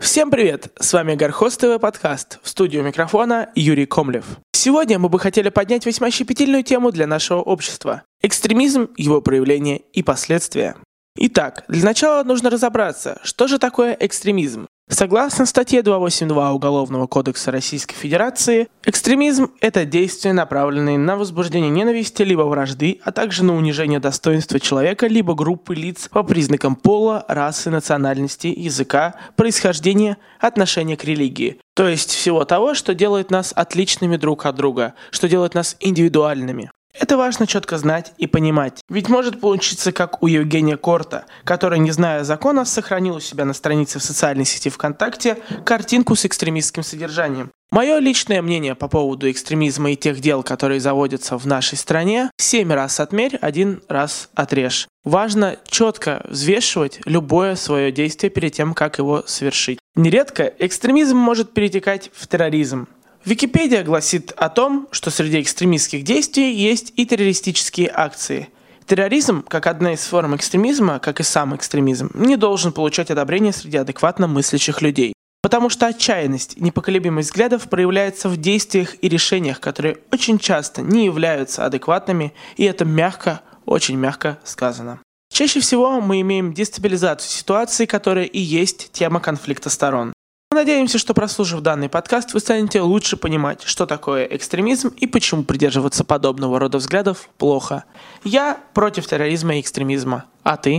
[0.00, 0.72] Всем привет!
[0.80, 2.38] С вами Гархост ТВ подкаст.
[2.42, 4.38] В студию микрофона Юрий Комлев.
[4.50, 8.02] Сегодня мы бы хотели поднять весьма щепетильную тему для нашего общества.
[8.22, 10.74] Экстремизм, его проявление и последствия.
[11.16, 14.66] Итак, для начала нужно разобраться, что же такое экстремизм.
[14.92, 22.42] Согласно статье 282 Уголовного кодекса Российской Федерации, экстремизм– это действия, направленные на возбуждение ненависти либо
[22.42, 28.48] вражды, а также на унижение достоинства человека либо группы лиц по признакам пола, расы, национальности,
[28.48, 31.60] языка, происхождения, отношения к религии.
[31.76, 36.68] То есть всего того, что делает нас отличными друг от друга, что делает нас индивидуальными.
[37.00, 38.82] Это важно четко знать и понимать.
[38.90, 43.54] Ведь может получиться как у Евгения Корта, который, не зная закона, сохранил у себя на
[43.54, 47.50] странице в социальной сети ВКонтакте картинку с экстремистским содержанием.
[47.70, 52.70] Мое личное мнение по поводу экстремизма и тех дел, которые заводятся в нашей стране, семь
[52.70, 54.86] раз отмерь, один раз отрежь.
[55.02, 59.78] Важно четко взвешивать любое свое действие перед тем, как его совершить.
[59.94, 62.88] Нередко экстремизм может перетекать в терроризм.
[63.24, 68.48] Википедия гласит о том, что среди экстремистских действий есть и террористические акции.
[68.86, 73.76] Терроризм, как одна из форм экстремизма, как и сам экстремизм, не должен получать одобрение среди
[73.76, 75.12] адекватно мыслящих людей.
[75.42, 81.64] Потому что отчаянность, непоколебимость взглядов проявляется в действиях и решениях, которые очень часто не являются
[81.64, 84.98] адекватными, и это мягко, очень мягко сказано.
[85.32, 90.12] Чаще всего мы имеем дестабилизацию ситуации, которая и есть тема конфликта сторон.
[90.52, 96.02] Надеемся, что прослушав данный подкаст, вы станете лучше понимать, что такое экстремизм и почему придерживаться
[96.02, 97.84] подобного рода взглядов плохо.
[98.24, 100.24] Я против терроризма и экстремизма.
[100.42, 100.78] А ты?